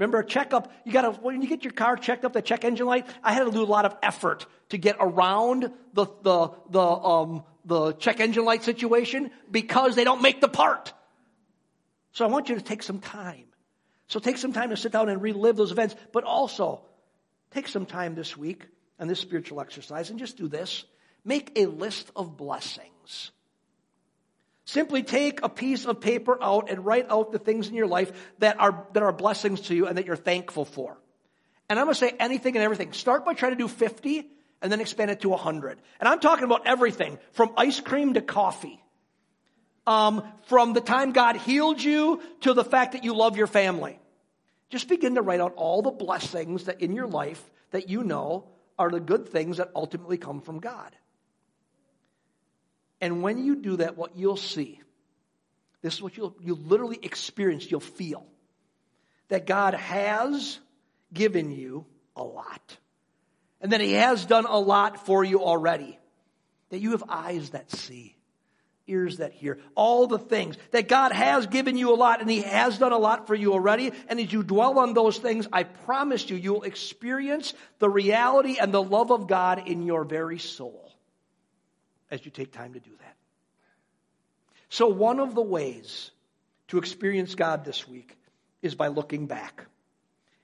[0.01, 2.87] Remember a checkup, you gotta, when you get your car checked up, the check engine
[2.87, 6.81] light, I had to do a lot of effort to get around the, the, the,
[6.81, 10.91] um, the check engine light situation because they don't make the part.
[12.13, 13.43] So I want you to take some time.
[14.07, 16.81] So take some time to sit down and relive those events, but also
[17.51, 18.65] take some time this week
[18.99, 20.83] on this spiritual exercise and just do this.
[21.23, 23.29] Make a list of blessings
[24.71, 28.09] Simply take a piece of paper out and write out the things in your life
[28.39, 30.97] that are, that are blessings to you and that you're thankful for.
[31.67, 32.93] And I'm going to say anything and everything.
[32.93, 34.25] Start by trying to do 50
[34.61, 35.77] and then expand it to 100.
[35.99, 38.81] And I'm talking about everything from ice cream to coffee.
[39.85, 43.99] Um, from the time God healed you to the fact that you love your family.
[44.69, 48.47] Just begin to write out all the blessings that in your life that you know
[48.79, 50.95] are the good things that ultimately come from God.
[53.01, 54.79] And when you do that, what you'll see,
[55.81, 58.25] this is what you'll, you'll literally experience, you'll feel
[59.29, 60.59] that God has
[61.11, 61.85] given you
[62.15, 62.77] a lot.
[63.59, 65.97] And that He has done a lot for you already.
[66.69, 68.15] That you have eyes that see,
[68.87, 70.57] ears that hear, all the things.
[70.69, 73.53] That God has given you a lot and He has done a lot for you
[73.53, 73.91] already.
[74.09, 78.71] And as you dwell on those things, I promise you, you'll experience the reality and
[78.71, 80.90] the love of God in your very soul
[82.11, 83.15] as you take time to do that.
[84.69, 86.11] So, one of the ways
[86.67, 88.17] to experience God this week
[88.61, 89.65] is by looking back.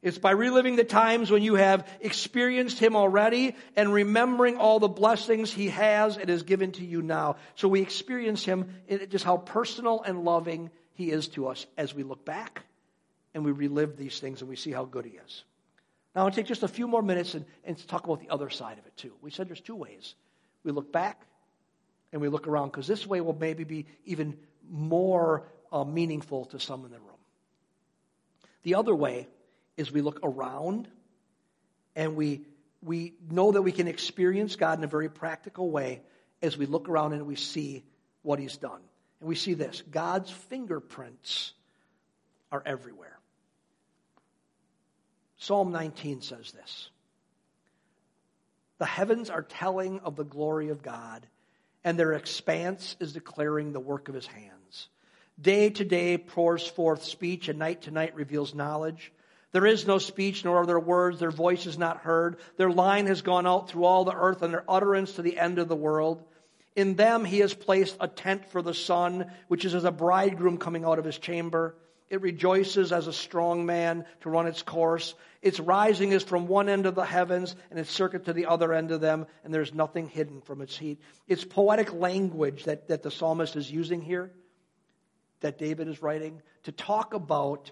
[0.01, 4.88] It's by reliving the times when you have experienced Him already and remembering all the
[4.88, 7.38] blessings He has and has given to you now.
[7.56, 11.93] So we experience Him in just how personal and loving He is to us as
[11.93, 12.63] we look back
[13.34, 15.43] and we relive these things and we see how good He is.
[16.15, 18.77] Now, I'll take just a few more minutes and, and talk about the other side
[18.80, 19.13] of it too.
[19.21, 20.15] We said there's two ways.
[20.63, 21.21] We look back
[22.12, 24.38] and we look around because this way will maybe be even
[24.70, 27.08] more uh, meaningful to some in the room.
[28.63, 29.28] The other way
[29.76, 30.88] is we look around
[31.96, 32.41] and we,
[32.82, 36.02] we know that we can experience God in a very practical way
[36.41, 37.84] as we look around and we see
[38.22, 38.82] what He's done.
[39.20, 41.54] And we see this God's fingerprints
[42.52, 43.17] are everywhere.
[45.38, 46.89] Psalm 19 says this
[48.80, 51.26] The heavens are telling of the glory of God
[51.88, 54.89] and their expanse is declaring the work of his hands.
[55.39, 59.13] Day to day pours forth speech, and night to night reveals knowledge.
[59.54, 61.17] There is no speech, nor are there words.
[61.17, 62.39] Their voice is not heard.
[62.58, 65.60] Their line has gone out through all the earth, and their utterance to the end
[65.60, 66.26] of the world.
[66.76, 70.58] In them he has placed a tent for the sun, which is as a bridegroom
[70.58, 71.73] coming out of his chamber.
[72.10, 75.13] It rejoices as a strong man to run its course.
[75.41, 78.74] Its rising is from one end of the heavens and its circuit to the other
[78.74, 81.02] end of them, and there's nothing hidden from its heat.
[81.28, 84.32] It's poetic language that, that the psalmist is using here,
[85.41, 87.72] that David is writing, to talk about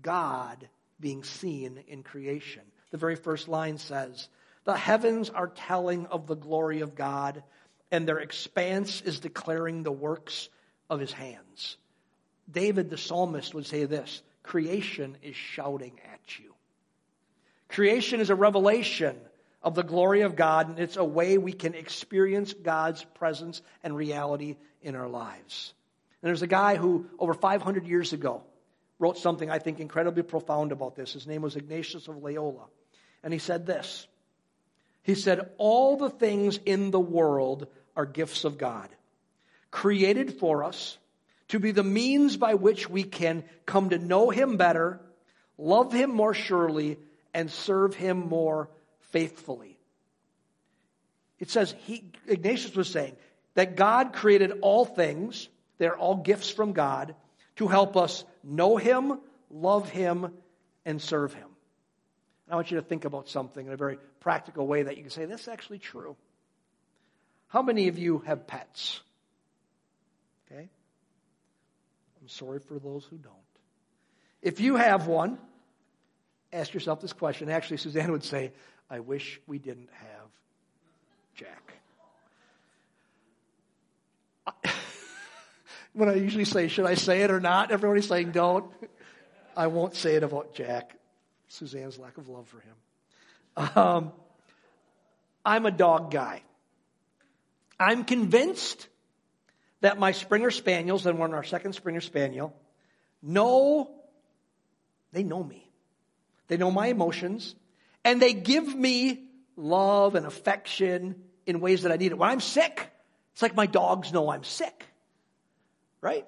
[0.00, 0.68] God
[1.00, 2.62] being seen in creation.
[2.92, 4.28] The very first line says,
[4.64, 7.42] The heavens are telling of the glory of God,
[7.90, 10.48] and their expanse is declaring the works
[10.88, 11.76] of his hands.
[12.50, 16.54] David the psalmist would say this creation is shouting at you.
[17.68, 19.16] Creation is a revelation
[19.62, 23.96] of the glory of God, and it's a way we can experience God's presence and
[23.96, 25.74] reality in our lives.
[26.22, 28.42] And there's a guy who, over 500 years ago,
[28.98, 31.12] wrote something I think incredibly profound about this.
[31.12, 32.66] His name was Ignatius of Loyola.
[33.22, 34.06] And he said this
[35.02, 38.88] He said, All the things in the world are gifts of God,
[39.70, 40.96] created for us
[41.48, 45.00] to be the means by which we can come to know Him better,
[45.58, 46.98] love Him more surely,
[47.32, 48.68] and serve Him more
[49.10, 49.78] faithfully.
[51.38, 53.16] It says, he, Ignatius was saying
[53.54, 57.14] that God created all things, they're all gifts from God,
[57.56, 59.18] to help us know Him,
[59.50, 60.32] love Him,
[60.84, 61.48] and serve Him.
[62.46, 65.02] And I want you to think about something in a very practical way that you
[65.02, 66.16] can say, this is actually true.
[67.48, 69.00] How many of you have pets?
[70.50, 70.68] Okay?
[72.26, 73.34] I'm sorry for those who don't.
[74.42, 75.38] If you have one,
[76.52, 77.48] ask yourself this question.
[77.48, 78.50] Actually, Suzanne would say,
[78.90, 80.26] I wish we didn't have
[81.36, 81.74] Jack.
[85.92, 87.70] when I usually say, should I say it or not?
[87.70, 88.72] Everybody's saying don't.
[89.56, 90.96] I won't say it about Jack.
[91.46, 92.74] Suzanne's lack of love for him.
[93.76, 94.12] Um,
[95.44, 96.42] I'm a dog guy.
[97.78, 98.88] I'm convinced
[99.80, 102.54] that my Springer Spaniels and of our second Springer Spaniel
[103.22, 103.90] know,
[105.12, 105.70] they know me.
[106.48, 107.54] They know my emotions
[108.04, 109.24] and they give me
[109.56, 112.18] love and affection in ways that I need it.
[112.18, 112.90] When I'm sick,
[113.32, 114.86] it's like my dogs know I'm sick.
[116.00, 116.26] Right?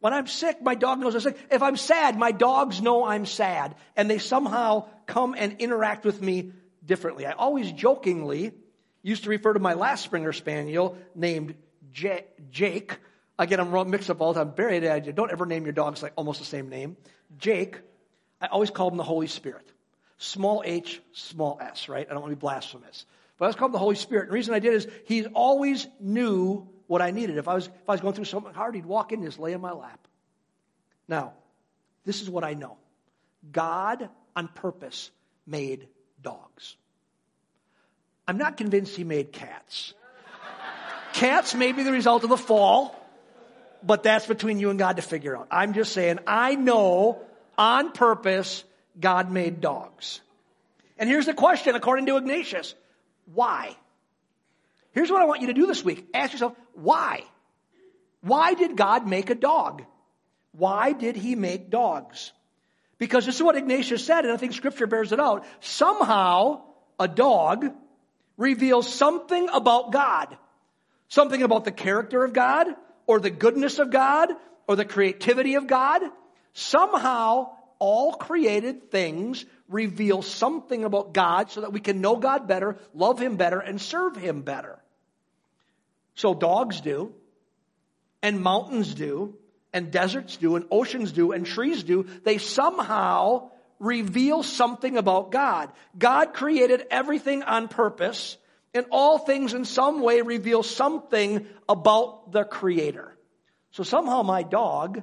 [0.00, 1.38] When I'm sick, my dog knows I'm sick.
[1.50, 3.74] If I'm sad, my dogs know I'm sad.
[3.96, 6.52] And they somehow come and interact with me
[6.84, 7.26] differently.
[7.26, 8.52] I always jokingly
[9.02, 11.54] used to refer to my last Springer Spaniel named
[11.92, 12.98] J- Jake.
[13.38, 14.54] I get them mixed up all the time.
[14.54, 14.80] Very
[15.12, 16.96] Don't ever name your dogs like almost the same name.
[17.38, 17.80] Jake.
[18.40, 19.66] I always called him the Holy Spirit
[20.18, 22.06] small h, small s, right?
[22.08, 23.04] I don't want to be blasphemous.
[23.38, 24.22] But I was called the Holy Spirit.
[24.22, 27.36] And the reason I did is he always knew what I needed.
[27.36, 29.38] If I was, if I was going through something hard, he'd walk in and just
[29.38, 30.00] lay in my lap.
[31.08, 31.34] Now,
[32.04, 32.76] this is what I know.
[33.52, 35.10] God, on purpose,
[35.46, 35.88] made
[36.22, 36.76] dogs.
[38.26, 39.94] I'm not convinced he made cats.
[41.16, 42.94] Cats may be the result of the fall,
[43.82, 45.48] but that's between you and God to figure out.
[45.50, 47.20] I'm just saying, I know
[47.56, 48.64] on purpose
[49.00, 50.20] God made dogs.
[50.98, 52.74] And here's the question according to Ignatius
[53.34, 53.74] why?
[54.92, 57.24] Here's what I want you to do this week ask yourself, why?
[58.20, 59.82] Why did God make a dog?
[60.52, 62.32] Why did he make dogs?
[62.98, 65.44] Because this is what Ignatius said, and I think scripture bears it out.
[65.60, 66.62] Somehow,
[66.98, 67.66] a dog
[68.38, 70.36] reveals something about God.
[71.08, 72.68] Something about the character of God,
[73.06, 74.30] or the goodness of God,
[74.66, 76.02] or the creativity of God.
[76.52, 82.78] Somehow, all created things reveal something about God so that we can know God better,
[82.94, 84.78] love Him better, and serve Him better.
[86.14, 87.14] So dogs do,
[88.22, 89.36] and mountains do,
[89.72, 92.06] and deserts do, and oceans do, and trees do.
[92.24, 95.70] They somehow reveal something about God.
[95.98, 98.38] God created everything on purpose,
[98.76, 103.16] and all things in some way reveal something about the Creator.
[103.70, 105.02] So somehow my dog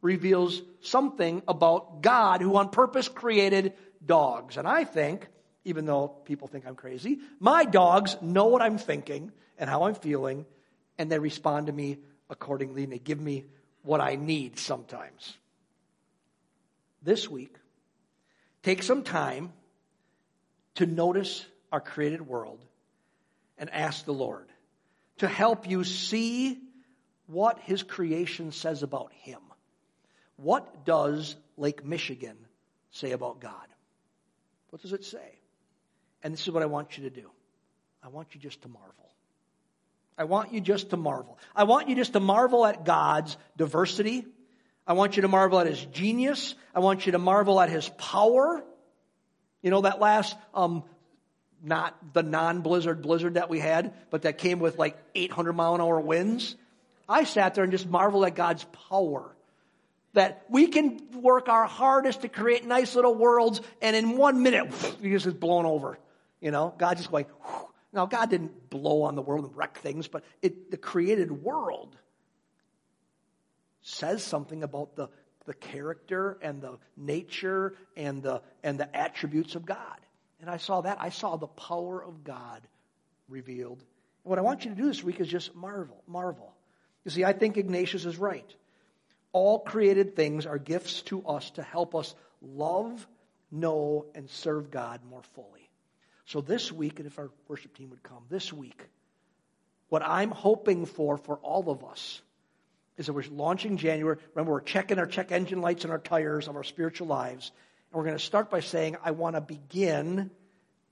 [0.00, 4.56] reveals something about God who on purpose created dogs.
[4.56, 5.28] And I think,
[5.64, 9.94] even though people think I'm crazy, my dogs know what I'm thinking and how I'm
[9.94, 10.44] feeling,
[10.98, 13.46] and they respond to me accordingly, and they give me
[13.82, 15.36] what I need sometimes.
[17.02, 17.54] This week,
[18.62, 19.52] take some time
[20.76, 22.64] to notice our created world
[23.62, 24.48] and ask the Lord
[25.18, 26.58] to help you see
[27.26, 29.38] what His creation says about Him.
[30.34, 32.36] What does Lake Michigan
[32.90, 33.68] say about God?
[34.70, 35.38] What does it say?
[36.24, 37.30] And this is what I want you to do.
[38.02, 39.14] I want you just to marvel.
[40.18, 41.38] I want you just to marvel.
[41.54, 44.26] I want you just to marvel at God's diversity.
[44.88, 46.56] I want you to marvel at his genius.
[46.74, 48.64] I want you to marvel at his power.
[49.62, 50.82] You know, that last, um,
[51.62, 55.80] not the non blizzard that we had, but that came with like 800 mile an
[55.80, 56.56] hour winds.
[57.08, 59.34] I sat there and just marveled at God's power
[60.14, 64.70] that we can work our hardest to create nice little worlds, and in one minute,
[65.02, 65.98] you just is blown over.
[66.40, 67.28] You know, God just like,
[67.92, 71.96] now God didn't blow on the world and wreck things, but it, the created world
[73.82, 75.08] says something about the
[75.46, 79.98] the character and the nature and the, and the attributes of God.
[80.42, 80.98] And I saw that.
[81.00, 82.60] I saw the power of God
[83.28, 83.82] revealed.
[84.24, 86.52] What I want you to do this week is just marvel, marvel.
[87.04, 88.54] You see, I think Ignatius is right.
[89.32, 93.06] All created things are gifts to us to help us love,
[93.50, 95.70] know, and serve God more fully.
[96.26, 98.82] So this week, and if our worship team would come, this week,
[99.88, 102.20] what I'm hoping for for all of us
[102.96, 104.18] is that we're launching January.
[104.34, 107.52] Remember, we're checking our check engine lights and our tires of our spiritual lives.
[107.92, 110.30] We're going to start by saying, I want to begin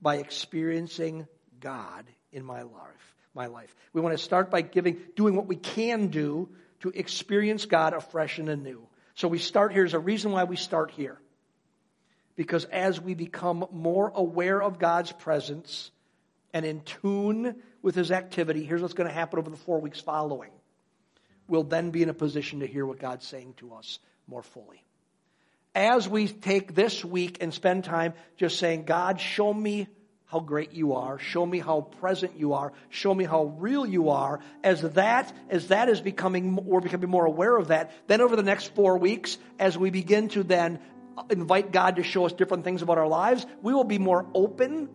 [0.01, 1.27] by experiencing
[1.59, 3.15] God in my life.
[3.33, 3.73] My life.
[3.93, 6.49] We want to start by giving, doing what we can do
[6.81, 8.87] to experience God afresh and anew.
[9.15, 9.83] So we start here.
[9.83, 11.17] There's a reason why we start here.
[12.35, 15.91] Because as we become more aware of God's presence
[16.53, 19.99] and in tune with His activity, here's what's going to happen over the four weeks
[19.99, 20.51] following
[21.47, 24.85] we'll then be in a position to hear what God's saying to us more fully.
[25.73, 29.87] As we take this week and spend time just saying, God, show me
[30.25, 34.09] how great you are, show me how present you are, show me how real you
[34.09, 38.35] are, as that, as that is becoming, we're becoming more aware of that, then over
[38.35, 40.79] the next four weeks, as we begin to then
[41.29, 44.89] invite God to show us different things about our lives, we will be more open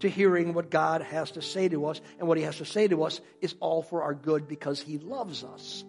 [0.00, 2.00] to hearing what God has to say to us.
[2.18, 4.98] And what He has to say to us is all for our good because He
[4.98, 5.84] loves us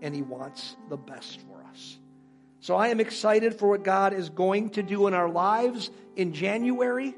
[0.00, 1.98] and He wants the best for us.
[2.62, 6.32] So I am excited for what God is going to do in our lives in
[6.32, 7.12] January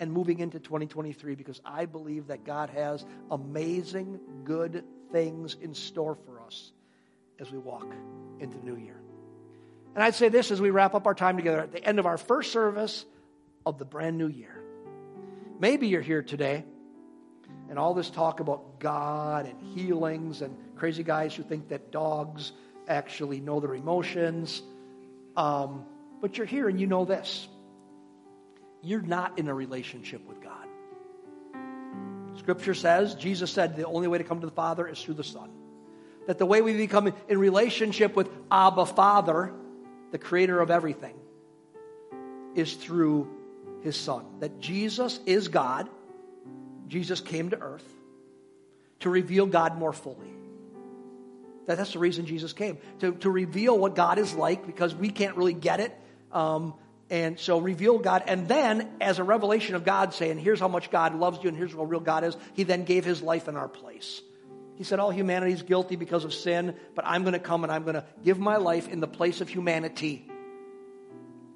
[0.00, 4.82] and moving into 2023 because I believe that God has amazing, good
[5.12, 6.72] things in store for us
[7.38, 7.86] as we walk
[8.40, 9.00] into the new year.
[9.94, 12.06] And I'd say this as we wrap up our time together at the end of
[12.06, 13.06] our first service
[13.64, 14.60] of the brand new year.
[15.60, 16.64] Maybe you're here today
[17.70, 22.50] and all this talk about God and healings and crazy guys who think that dogs
[22.88, 24.62] actually know their emotions.
[25.36, 25.84] Um,
[26.20, 27.48] but you're here and you know this
[28.82, 30.66] you're not in a relationship with God.
[32.38, 35.24] Scripture says, Jesus said, the only way to come to the Father is through the
[35.24, 35.48] Son.
[36.26, 39.52] That the way we become in relationship with Abba Father,
[40.10, 41.14] the creator of everything,
[42.54, 43.28] is through
[43.82, 44.24] his son.
[44.40, 45.88] That Jesus is God.
[46.88, 47.86] Jesus came to earth
[49.00, 50.32] to reveal God more fully.
[51.66, 55.10] That, that's the reason Jesus came, to, to reveal what God is like because we
[55.10, 55.98] can't really get it.
[56.32, 56.74] Um,
[57.10, 58.24] and so reveal God.
[58.26, 61.56] And then, as a revelation of God, saying, here's how much God loves you and
[61.56, 64.20] here's what real God is, he then gave his life in our place.
[64.76, 67.72] He said, all humanity is guilty because of sin, but I'm going to come and
[67.72, 70.28] I'm going to give my life in the place of humanity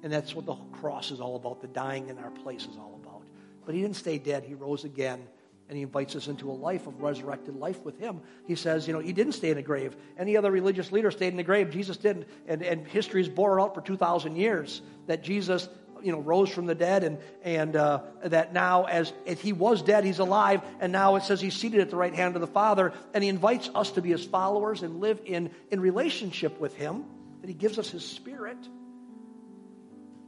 [0.03, 1.61] and that's what the cross is all about.
[1.61, 3.23] The dying in our place is all about.
[3.65, 4.43] But he didn't stay dead.
[4.43, 5.21] He rose again.
[5.69, 8.21] And he invites us into a life of resurrected life with him.
[8.47, 9.95] He says, you know, he didn't stay in a grave.
[10.17, 11.69] Any other religious leader stayed in the grave.
[11.69, 12.27] Jesus didn't.
[12.47, 15.69] And, and history has borne out for 2,000 years that Jesus,
[16.01, 19.83] you know, rose from the dead and, and uh, that now as if he was
[19.83, 20.63] dead, he's alive.
[20.79, 22.91] And now it says he's seated at the right hand of the Father.
[23.13, 27.05] And he invites us to be his followers and live in, in relationship with him.
[27.41, 28.57] That he gives us his spirit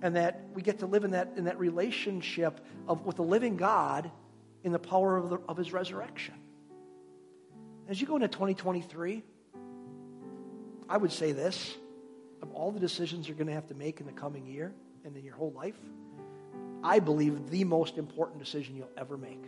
[0.02, 3.58] and that we get to live in that, in that relationship of, with the living
[3.58, 4.12] God
[4.64, 6.36] in the power of, the, of his resurrection.
[7.88, 9.24] As you go into 2023,
[10.90, 11.76] I would say this
[12.42, 14.74] of all the decisions you're going to have to make in the coming year
[15.06, 15.78] and in your whole life,
[16.84, 19.44] I believe the most important decision you'll ever make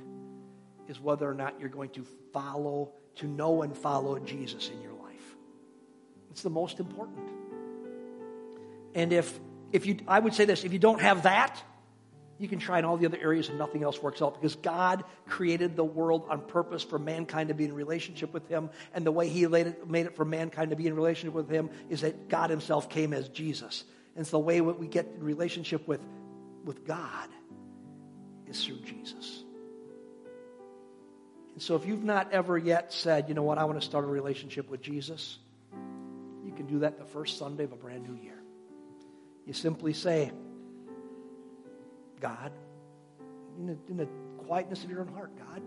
[0.88, 4.94] is whether or not you're going to follow, to know and follow Jesus in your
[4.94, 5.36] life.
[6.30, 7.30] It's the most important.
[8.94, 9.40] And if
[9.74, 11.62] if you, I would say this, if you don't have that,
[12.44, 15.04] you can try in all the other areas and nothing else works out because God
[15.26, 18.70] created the world on purpose for mankind to be in relationship with Him.
[18.94, 21.50] And the way He made it, made it for mankind to be in relationship with
[21.50, 23.86] Him is that God Himself came as Jesus.
[24.16, 26.02] And so the way we get in relationship with,
[26.66, 27.30] with God
[28.48, 29.44] is through Jesus.
[31.54, 34.04] And so if you've not ever yet said, you know what, I want to start
[34.06, 35.40] a relationship with Jesus,
[36.44, 38.42] you can do that the first Sunday of a brand new year.
[39.46, 40.32] You simply say,
[42.24, 42.54] God,
[43.60, 44.08] in the, in the
[44.48, 45.62] quietness of your own heart, God,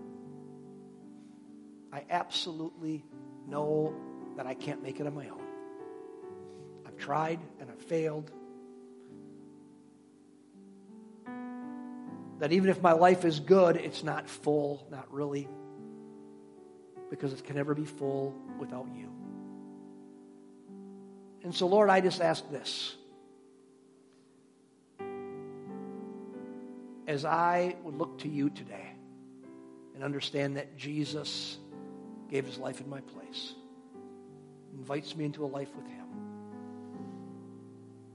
[1.92, 3.04] I absolutely
[3.46, 3.94] know
[4.38, 5.44] that I can't make it on my own.
[6.86, 8.30] I've tried and I've failed.
[12.38, 15.48] That even if my life is good, it's not full, not really,
[17.10, 19.12] because it can never be full without you.
[21.44, 22.96] And so, Lord, I just ask this
[27.06, 28.92] as I would look to you today
[29.94, 31.58] and understand that Jesus
[32.30, 33.54] gave his life in my place,
[34.74, 35.96] invites me into a life with him,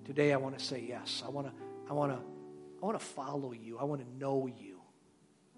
[0.05, 1.23] Today I want to say yes.
[1.25, 1.53] I want to,
[1.89, 2.19] I want to,
[2.81, 3.77] I want to follow you.
[3.77, 4.77] I want to know you.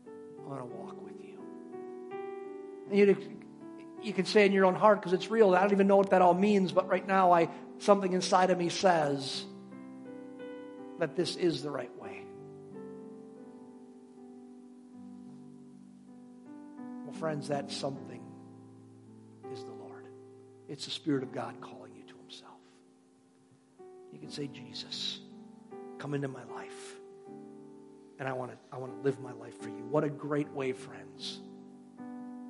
[0.06, 1.40] I want to walk with you.
[2.90, 3.40] And you,
[4.04, 5.56] you can say in your own heart because it's real.
[5.56, 8.58] I don't even know what that all means, but right now I something inside of
[8.60, 9.44] me says
[11.00, 12.22] that this is the right way.
[17.24, 18.22] Friends, that something
[19.54, 20.08] is the Lord.
[20.68, 22.60] It's the Spirit of God calling you to Himself.
[24.12, 25.22] You can say, Jesus,
[26.00, 26.96] come into my life.
[28.20, 29.86] And I want to I want to live my life for you.
[29.90, 31.40] What a great way, friends,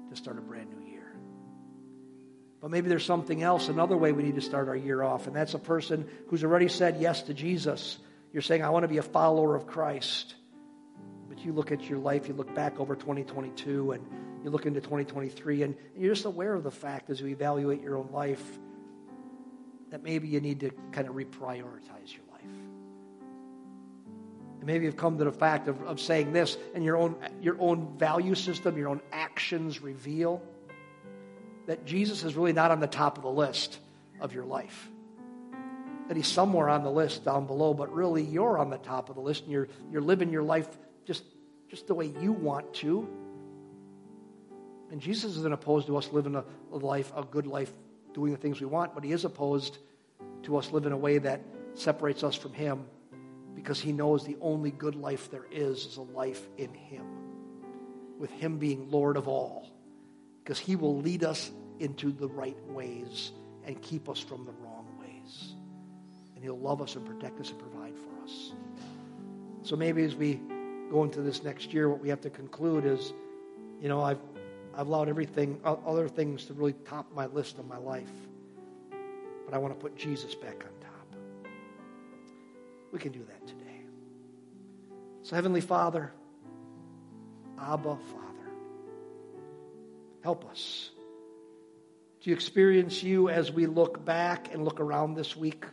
[0.10, 1.14] to start a brand new year.
[2.60, 5.36] But maybe there's something else, another way we need to start our year off, and
[5.36, 8.00] that's a person who's already said yes to Jesus.
[8.32, 10.34] You're saying, I want to be a follower of Christ.
[11.30, 14.04] But you look at your life, you look back over 2022, and
[14.44, 17.98] you look into 2023, and you're just aware of the fact as you evaluate your
[17.98, 18.44] own life
[19.92, 22.42] that maybe you need to kind of reprioritize your life.
[24.60, 27.56] And maybe you've come to the fact of, of saying this, and your own, your
[27.60, 30.42] own value system, your own actions reveal
[31.68, 33.80] that Jesus is really not on the top of the list
[34.20, 34.90] of your life
[36.08, 39.16] that he's somewhere on the list down below, but really you're on the top of
[39.16, 40.68] the list and you're, you're living your life
[41.06, 41.24] just,
[41.70, 43.08] just the way you want to.
[44.94, 47.74] And Jesus isn't opposed to us living a, a life, a good life,
[48.14, 49.80] doing the things we want, but he is opposed
[50.44, 51.42] to us living a way that
[51.74, 52.86] separates us from him
[53.56, 57.06] because he knows the only good life there is is a life in him,
[58.20, 59.70] with him being Lord of all,
[60.44, 63.32] because he will lead us into the right ways
[63.66, 65.56] and keep us from the wrong ways
[66.44, 68.52] and He'll love us and protect us and provide for us.
[69.62, 70.42] So maybe as we
[70.92, 73.14] go into this next year, what we have to conclude is,
[73.82, 74.20] you know, I've,
[74.76, 78.10] I've allowed everything, other things to really top my list of my life.
[79.46, 81.16] But I want to put Jesus back on top.
[82.92, 83.82] We can do that today.
[85.22, 86.12] So, Heavenly Father,
[87.60, 88.52] Abba, Father,
[90.24, 90.90] help us
[92.22, 95.66] to experience you as we look back and look around this week.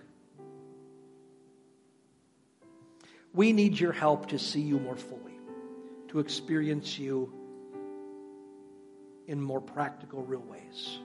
[3.33, 5.39] We need your help to see you more fully,
[6.09, 7.33] to experience you
[9.31, 10.99] in more practical, real ways.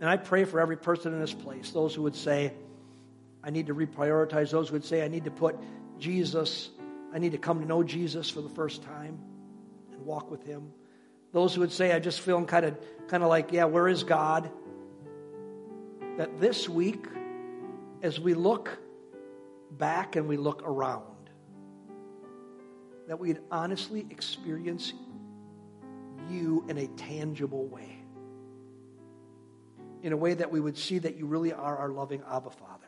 [0.00, 2.52] And I pray for every person in this place, those who would say,
[3.42, 5.56] I need to reprioritize, those who would say, I need to put
[5.98, 6.70] Jesus,
[7.12, 9.18] I need to come to know Jesus for the first time
[9.92, 10.72] and walk with him.
[11.32, 14.04] Those who would say, I just feel kind of kind of like, yeah, where is
[14.04, 14.48] God?
[16.18, 17.04] That this week,
[18.00, 18.78] as we look
[19.72, 21.30] back and we look around,
[23.08, 24.92] that we'd honestly experience
[26.30, 27.98] you in a tangible way.
[30.02, 32.84] In a way that we would see that you really are our loving Abba Father.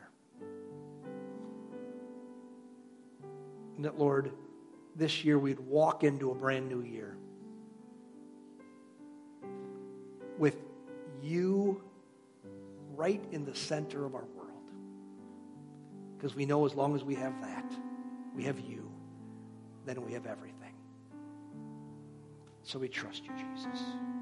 [3.75, 4.31] And that, Lord,
[4.95, 7.15] this year we'd walk into a brand new year
[10.37, 10.57] with
[11.21, 11.81] you
[12.95, 14.51] right in the center of our world.
[16.17, 17.71] Because we know as long as we have that,
[18.35, 18.91] we have you,
[19.85, 20.56] then we have everything.
[22.67, 24.16] So we trust you, Jesus.